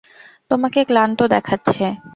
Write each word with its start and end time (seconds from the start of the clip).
তোমাকে 0.49 0.79
ক্লান্ত 0.83 1.19
দেখাচ্ছে। 1.27 1.85